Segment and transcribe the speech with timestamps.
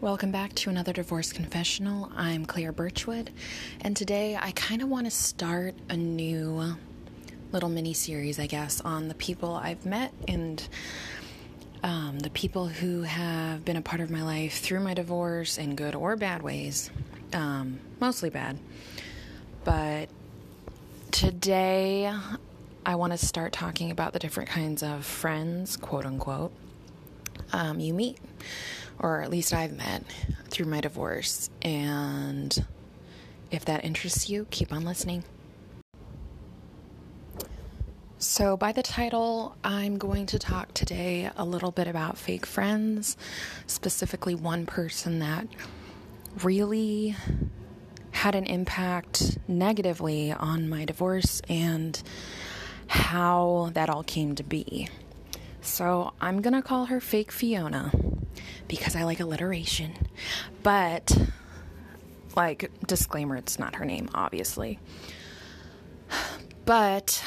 [0.00, 2.12] Welcome back to another divorce confessional.
[2.14, 3.32] I'm Claire Birchwood,
[3.80, 6.76] and today I kind of want to start a new
[7.50, 10.62] little mini series, I guess, on the people I've met and
[11.82, 15.74] um, the people who have been a part of my life through my divorce in
[15.74, 16.92] good or bad ways,
[17.32, 18.56] um, mostly bad.
[19.64, 20.10] But
[21.10, 22.14] today
[22.86, 26.52] I want to start talking about the different kinds of friends, quote unquote,
[27.52, 28.18] um, you meet
[29.00, 30.04] or at least I've met
[30.48, 31.50] through my divorce.
[31.62, 32.64] And
[33.50, 35.24] if that interests you, keep on listening.
[38.20, 43.16] So, by the title, I'm going to talk today a little bit about fake friends,
[43.68, 45.46] specifically one person that
[46.42, 47.14] really
[48.10, 52.02] had an impact negatively on my divorce and
[52.88, 54.88] how that all came to be.
[55.68, 57.92] So, I'm going to call her Fake Fiona
[58.66, 59.92] because I like alliteration.
[60.62, 61.16] But,
[62.34, 64.80] like, disclaimer, it's not her name, obviously.
[66.64, 67.22] But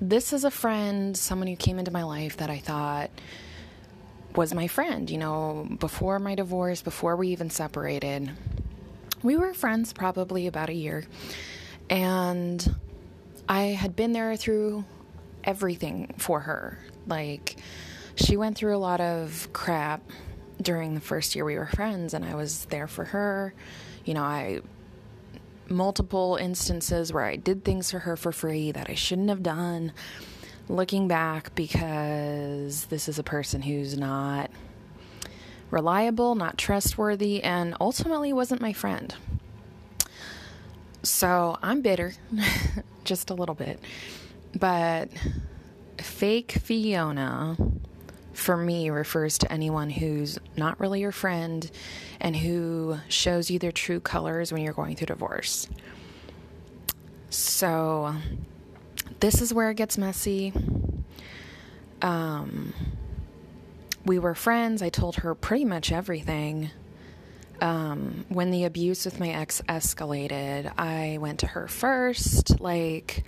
[0.00, 3.10] this is a friend, someone who came into my life that I thought
[4.36, 8.30] was my friend, you know, before my divorce, before we even separated.
[9.22, 11.04] We were friends probably about a year.
[11.90, 12.76] And
[13.48, 14.84] I had been there through
[15.42, 16.78] everything for her.
[17.06, 17.56] Like,
[18.16, 20.02] she went through a lot of crap
[20.60, 23.54] during the first year we were friends and I was there for her.
[24.04, 24.60] You know, I
[25.68, 29.92] multiple instances where I did things for her for free that I shouldn't have done.
[30.68, 34.50] Looking back because this is a person who's not
[35.70, 39.14] reliable, not trustworthy, and ultimately wasn't my friend.
[41.02, 42.14] So I'm bitter,
[43.04, 43.78] just a little bit.
[44.58, 45.10] But
[46.14, 47.56] fake Fiona
[48.34, 51.68] for me refers to anyone who's not really your friend
[52.20, 55.68] and who shows you their true colors when you're going through divorce.
[57.30, 58.14] So,
[59.18, 60.52] this is where it gets messy.
[62.00, 62.72] Um,
[64.04, 64.82] we were friends.
[64.82, 66.70] I told her pretty much everything.
[67.60, 72.60] Um, when the abuse with my ex escalated, I went to her first.
[72.60, 73.24] Like,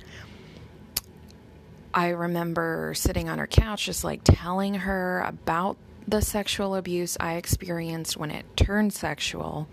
[1.96, 7.36] I remember sitting on her couch, just like telling her about the sexual abuse I
[7.36, 9.66] experienced when it turned sexual.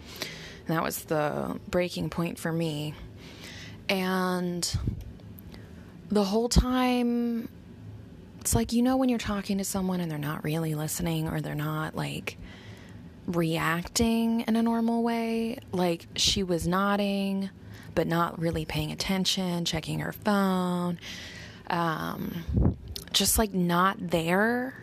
[0.65, 2.93] And that was the breaking point for me.
[3.89, 4.65] And
[6.07, 7.49] the whole time,
[8.39, 11.41] it's like, you know, when you're talking to someone and they're not really listening or
[11.41, 12.37] they're not like
[13.27, 15.59] reacting in a normal way.
[15.73, 17.49] Like she was nodding,
[17.95, 20.99] but not really paying attention, checking her phone
[21.73, 22.77] um,
[23.11, 24.75] just like not there.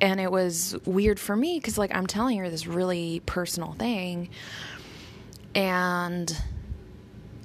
[0.00, 4.30] And it was weird for me because, like, I'm telling her this really personal thing.
[5.54, 6.34] And,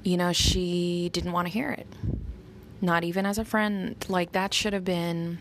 [0.04, 1.88] you know, she didn't want to hear it.
[2.82, 3.96] Not even as a friend.
[4.08, 5.40] Like, that should have been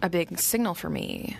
[0.00, 1.36] a big signal for me.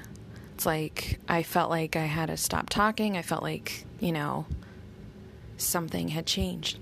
[0.55, 3.16] It's like I felt like I had to stop talking.
[3.16, 4.44] I felt like, you know,
[5.56, 6.78] something had changed.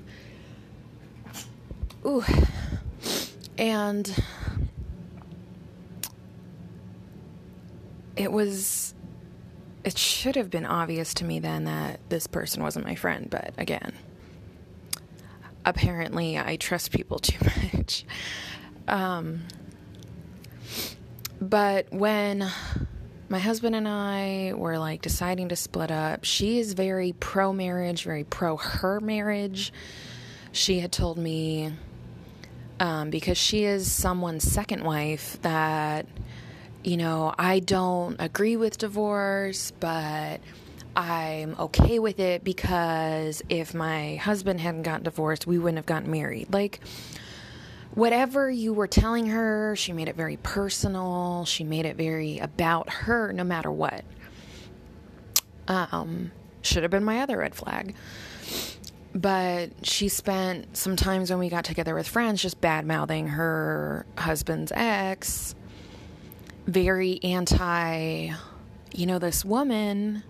[2.04, 2.24] Ooh.
[3.58, 4.22] And
[8.16, 8.94] it was,
[9.84, 13.52] it should have been obvious to me then that this person wasn't my friend, but
[13.58, 13.92] again,
[15.64, 17.38] apparently I trust people too
[17.72, 18.04] much.
[18.86, 19.42] Um,
[21.40, 22.48] but when
[23.28, 28.04] my husband and I were like deciding to split up, she is very pro marriage,
[28.04, 29.72] very pro her marriage.
[30.52, 31.72] She had told me
[32.80, 36.06] um, because she is someone's second wife that,
[36.84, 40.40] you know, I don't agree with divorce, but
[40.96, 46.10] I'm okay with it because if my husband hadn't gotten divorced, we wouldn't have gotten
[46.10, 46.52] married.
[46.52, 46.80] Like,
[47.94, 51.44] whatever you were telling her, she made it very personal.
[51.44, 54.04] She made it very about her, no matter what.
[55.66, 56.32] Um,
[56.62, 57.94] should have been my other red flag.
[59.14, 64.04] But she spent some times when we got together with friends just bad mouthing her
[64.16, 65.54] husband's ex,
[66.66, 68.30] very anti,
[68.92, 70.22] you know, this woman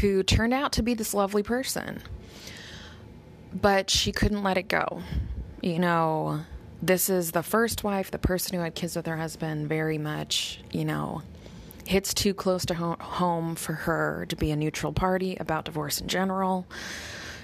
[0.00, 2.02] who turned out to be this lovely person.
[3.54, 5.02] But she couldn't let it go.
[5.62, 6.40] You know,
[6.82, 10.60] this is the first wife, the person who had kids with her husband, very much,
[10.72, 11.22] you know,
[11.86, 16.08] hits too close to home for her to be a neutral party about divorce in
[16.08, 16.66] general.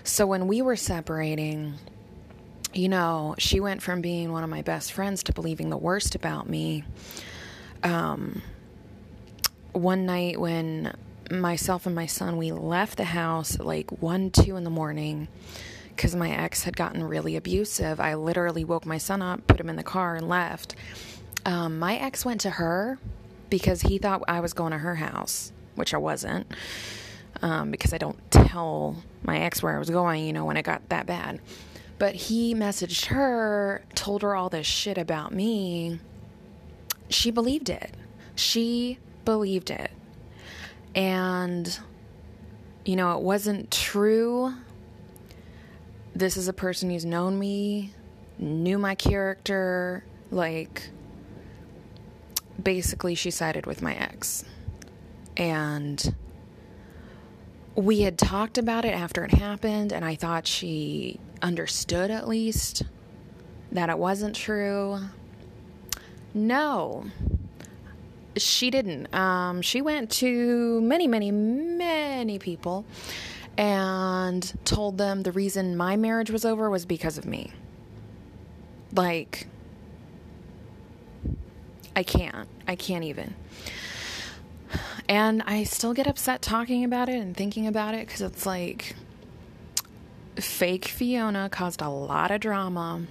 [0.05, 1.75] So when we were separating,
[2.73, 6.15] you know, she went from being one of my best friends to believing the worst
[6.15, 6.85] about me.
[7.83, 8.43] Um,
[9.73, 10.95] one night when
[11.31, 15.29] myself and my son, we left the house at like 1, 2 in the morning
[15.89, 18.01] because my ex had gotten really abusive.
[18.01, 20.75] I literally woke my son up, put him in the car, and left.
[21.45, 22.99] Um, my ex went to her
[23.49, 26.47] because he thought I was going to her house, which I wasn't,
[27.43, 30.63] um, because I don't tell my ex where I was going, you know, when it
[30.63, 31.41] got that bad.
[31.99, 36.01] But he messaged her, told her all this shit about me.
[37.09, 37.95] She believed it.
[38.35, 39.91] She believed it.
[40.95, 41.79] And,
[42.85, 44.55] you know, it wasn't true.
[46.15, 47.93] This is a person who's known me,
[48.39, 50.89] knew my character, like,
[52.63, 54.45] basically she sided with my ex.
[55.37, 56.15] And
[57.75, 62.83] we had talked about it after it happened, and I thought she understood at least
[63.73, 64.99] that it wasn't true.
[66.35, 67.07] No,
[68.37, 69.13] she didn't.
[69.15, 72.85] Um, she went to many, many, many people
[73.57, 77.53] and told them the reason my marriage was over was because of me.
[78.93, 79.47] Like,
[81.95, 82.49] I can't.
[82.67, 83.35] I can't even.
[85.09, 88.95] And I still get upset talking about it and thinking about it because it's like
[90.37, 93.03] fake Fiona caused a lot of drama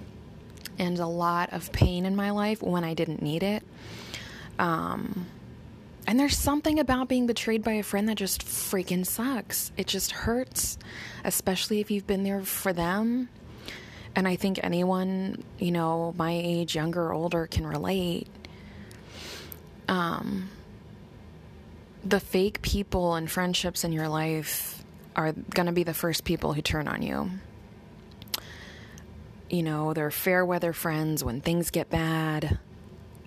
[0.78, 3.62] and a lot of pain in my life when I didn't need it.
[4.58, 5.26] Um,
[6.06, 9.70] and there's something about being betrayed by a friend that just freaking sucks.
[9.76, 10.78] It just hurts,
[11.24, 13.28] especially if you've been there for them.
[14.16, 18.26] And I think anyone, you know, my age, younger older, can relate
[19.86, 20.48] um,
[22.04, 24.82] the fake people and friendships in your life
[25.16, 27.30] are going to be the first people who turn on you.
[29.48, 32.58] You know, they're fair weather friends when things get bad.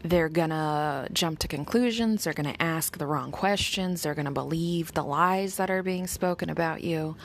[0.03, 2.23] They're going to jump to conclusions.
[2.23, 4.01] They're going to ask the wrong questions.
[4.01, 7.15] They're going to believe the lies that are being spoken about you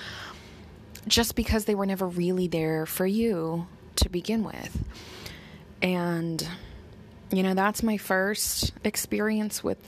[1.06, 3.66] just because they were never really there for you
[3.96, 4.84] to begin with.
[5.80, 6.46] And
[7.30, 9.78] you know, that's my first experience with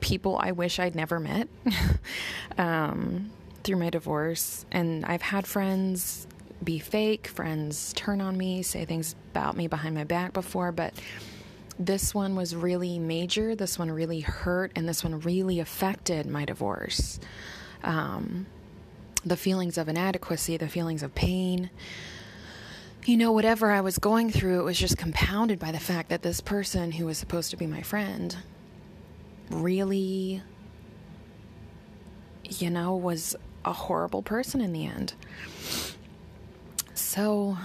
[0.00, 1.48] people I wish I'd never met
[2.58, 3.30] um,
[3.64, 4.66] through my divorce.
[4.70, 6.26] And I've had friends
[6.62, 10.94] be fake, friends turn on me, say things about me behind my back before, but
[11.78, 13.54] this one was really major.
[13.54, 17.20] This one really hurt, and this one really affected my divorce.
[17.84, 18.46] Um,
[19.24, 21.70] the feelings of inadequacy, the feelings of pain
[23.08, 26.20] you know, whatever I was going through, it was just compounded by the fact that
[26.20, 28.36] this person who was supposed to be my friend
[29.50, 30.42] really,
[32.44, 35.14] you know, was a horrible person in the end.
[36.94, 37.56] So,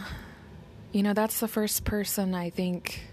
[0.91, 3.07] you know, that's the first person I think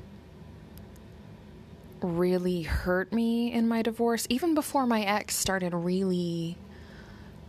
[2.02, 6.56] really hurt me in my divorce, even before my ex started really,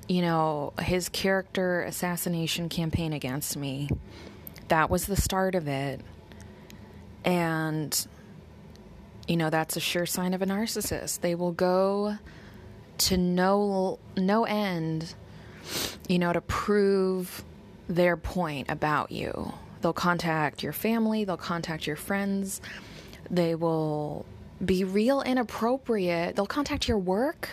[0.07, 3.89] you know, his character assassination campaign against me
[4.71, 5.99] that was the start of it.
[7.25, 8.07] And,
[9.31, 11.21] you know, that's a sure sign of a narcissist.
[11.21, 12.17] They will go
[12.97, 15.15] to no, no end,
[16.09, 17.41] you know, to prove
[17.87, 19.53] their point about you.
[19.79, 22.59] They'll contact your family, they'll contact your friends,
[23.29, 24.25] they will
[24.63, 26.35] be real inappropriate.
[26.35, 27.47] They'll contact your work,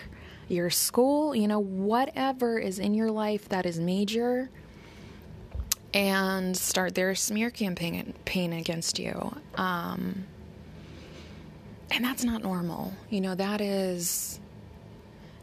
[0.48, 4.50] your school, you know, whatever is in your life that is major
[5.94, 9.36] and start their smear campaign against you.
[9.54, 10.26] Um,
[11.90, 12.92] and that's not normal.
[13.10, 14.40] You know, that is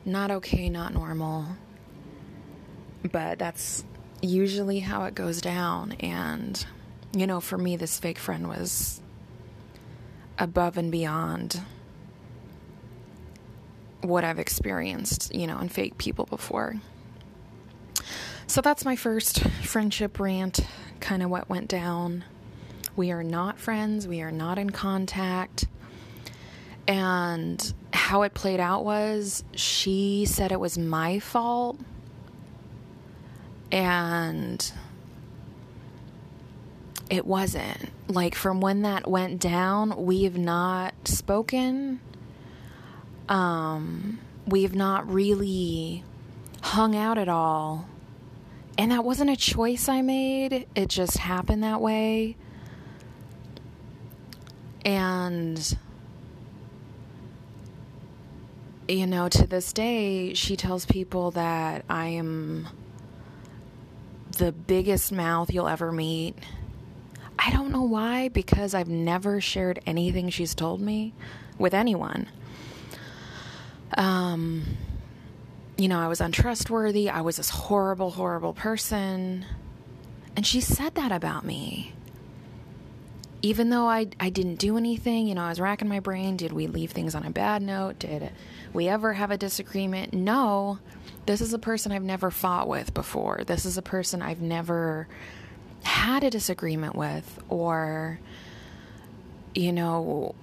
[0.05, 1.45] not okay, not normal.
[3.11, 3.83] But that's
[4.21, 5.93] usually how it goes down.
[5.93, 6.65] And,
[7.13, 9.01] you know, for me, this fake friend was
[10.37, 11.61] above and beyond
[14.01, 16.75] what I've experienced, you know, in fake people before.
[18.47, 20.59] So that's my first friendship rant,
[20.99, 22.23] kind of what went down.
[22.95, 25.65] We are not friends, we are not in contact.
[26.87, 31.79] And how it played out was she said it was my fault.
[33.71, 34.71] And
[37.09, 37.91] it wasn't.
[38.07, 41.99] Like, from when that went down, we have not spoken.
[43.27, 46.03] Um, we have not really
[46.61, 47.87] hung out at all
[48.77, 52.35] and that wasn't a choice I made, it just happened that way.
[54.83, 55.77] And,
[58.87, 62.67] you know, to this day, she tells people that I am
[64.37, 66.35] the biggest mouth you'll ever meet.
[67.39, 71.13] I don't know why, because I've never shared anything she's told me
[71.57, 72.27] with anyone.
[73.97, 74.63] Um,
[75.77, 77.09] you know, I was untrustworthy.
[77.09, 79.45] I was this horrible, horrible person.
[80.35, 81.94] And she said that about me.
[83.45, 86.35] Even though I, I didn't do anything, you know, I was racking my brain.
[86.35, 87.99] Did we leave things on a bad note?
[87.99, 88.31] Did
[88.73, 90.15] we ever have a disagreement?
[90.15, 90.79] No.
[91.27, 93.43] This is a person I've never fought with before.
[93.45, 95.07] This is a person I've never
[95.83, 98.19] had a disagreement with or
[99.53, 100.33] you know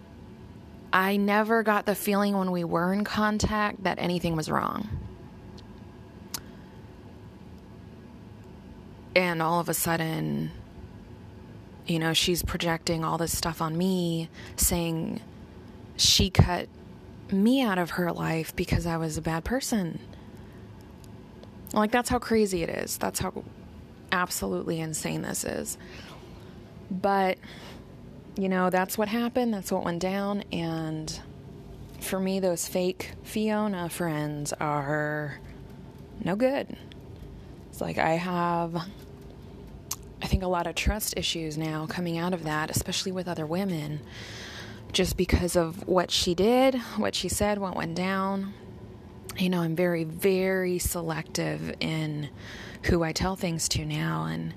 [0.93, 4.89] I never got the feeling when we were in contact that anything was wrong.
[9.17, 10.53] And all of a sudden,
[11.87, 15.21] you know, she's projecting all this stuff on me, saying
[15.97, 16.69] she cut
[17.31, 19.99] me out of her life because I was a bad person.
[21.73, 22.99] Like, that's how crazy it is.
[22.99, 23.45] That's how
[24.13, 25.79] absolutely insane this is.
[26.91, 27.39] But,
[28.37, 29.55] you know, that's what happened.
[29.55, 30.45] That's what went down.
[30.53, 31.19] And
[32.01, 35.39] for me, those fake Fiona friends are
[36.23, 36.77] no good.
[37.71, 38.77] It's like I have,
[40.23, 43.45] I think, a lot of trust issues now coming out of that, especially with other
[43.45, 44.01] women,
[44.93, 48.55] just because of what she did, what she said, what went down.
[49.37, 52.29] You know, I'm very, very selective in
[52.85, 54.25] who I tell things to now.
[54.27, 54.55] And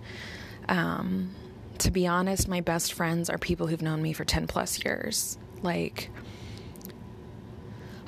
[0.69, 1.31] um,
[1.79, 5.38] to be honest, my best friends are people who've known me for 10 plus years.
[5.62, 6.12] Like,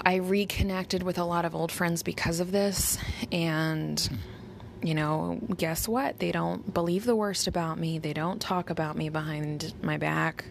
[0.06, 2.98] I reconnected with a lot of old friends because of this.
[3.32, 4.10] And,
[4.81, 6.19] you know, guess what?
[6.19, 10.46] They don't believe the worst about me, they don't talk about me behind my back.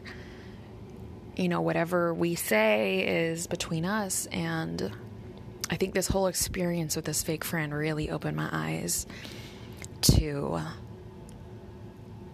[1.36, 4.26] You know, whatever we say is between us.
[4.26, 4.90] And
[5.70, 9.06] I think this whole experience with this fake friend really opened my eyes
[10.02, 10.60] to,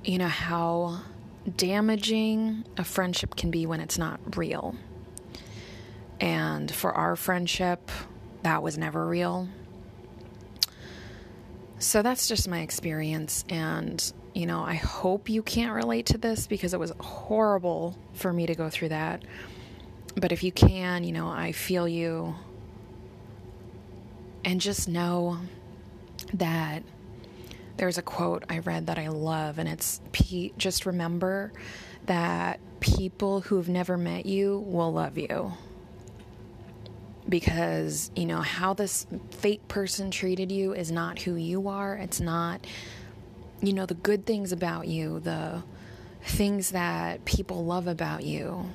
[0.04, 1.00] you know, how
[1.56, 4.76] damaging a friendship can be when it's not real.
[6.20, 7.90] And for our friendship,
[8.44, 9.48] that was never real.
[11.82, 13.44] So that's just my experience.
[13.48, 18.32] And, you know, I hope you can't relate to this because it was horrible for
[18.32, 19.24] me to go through that.
[20.14, 22.36] But if you can, you know, I feel you.
[24.44, 25.38] And just know
[26.34, 26.84] that
[27.78, 30.00] there's a quote I read that I love, and it's
[30.56, 31.52] just remember
[32.06, 35.52] that people who have never met you will love you.
[37.28, 41.94] Because, you know, how this fake person treated you is not who you are.
[41.94, 42.66] It's not,
[43.60, 45.62] you know, the good things about you, the
[46.24, 48.70] things that people love about you.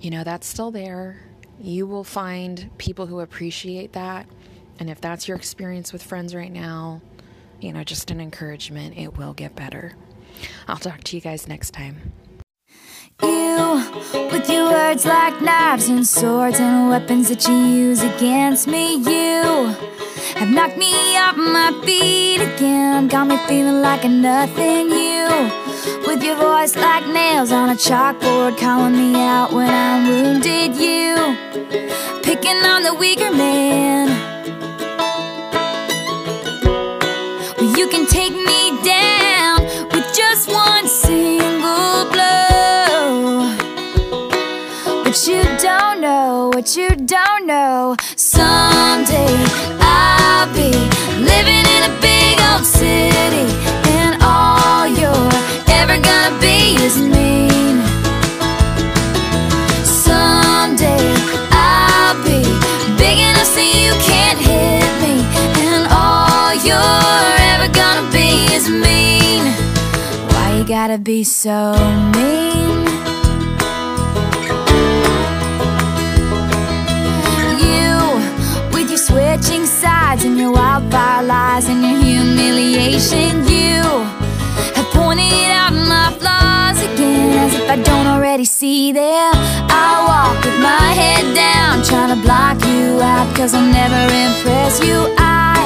[0.00, 1.20] You know, that's still there.
[1.60, 4.26] You will find people who appreciate that.
[4.78, 7.00] And if that's your experience with friends right now,
[7.60, 8.96] you know, just an encouragement.
[8.98, 9.96] It will get better.
[10.68, 12.12] I'll talk to you guys next time.
[13.22, 13.82] You,
[14.30, 19.74] with your words like knives and swords and weapons that you use against me, you
[20.36, 23.08] have knocked me off my feet again.
[23.08, 24.90] Got me feeling like a nothing.
[24.90, 25.28] You,
[26.06, 29.75] with your voice like nails on a chalkboard, calling me out when
[46.66, 47.94] what you don't know.
[48.16, 49.34] Someday
[49.78, 50.72] I'll be
[51.22, 53.46] living in a big old city,
[53.94, 55.30] and all you're
[55.78, 57.76] ever gonna be is mean.
[59.84, 61.06] Someday
[61.52, 62.42] I'll be
[62.98, 65.22] big enough you can't hit me,
[65.68, 69.44] and all you're ever gonna be is mean
[70.32, 71.74] Why you gotta be so
[72.16, 72.85] mean?
[87.66, 92.62] If I don't already see them I walk with my head down Trying to block
[92.64, 95.56] you out Cause I'll never impress you I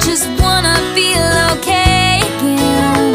[0.00, 3.14] just wanna feel okay again.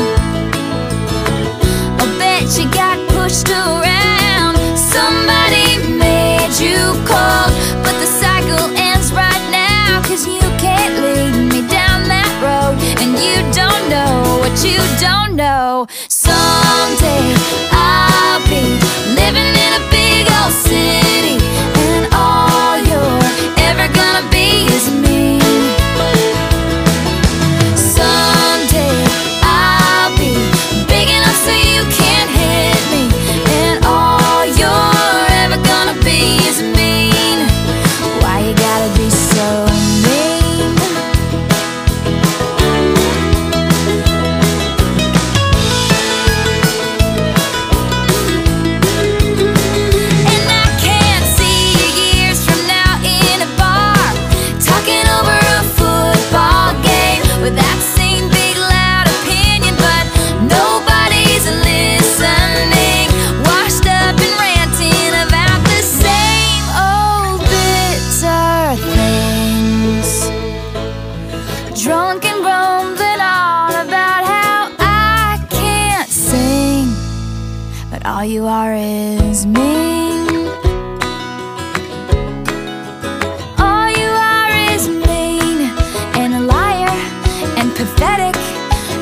[2.01, 4.55] I bet you got pushed around.
[4.77, 5.67] Somebody
[5.97, 6.79] made you
[7.09, 7.51] cold,
[7.83, 10.01] but the cycle ends right now.
[10.07, 15.35] Cause you can't lead me down that road, and you don't know what you don't
[15.35, 15.87] know.
[16.07, 16.64] Someday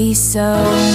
[0.00, 0.89] be so